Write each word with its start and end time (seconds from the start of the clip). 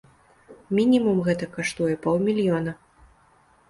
Мінімум 0.77 1.21
гэта 1.29 1.51
каштуе 1.59 1.95
паўмільёна. 2.09 2.71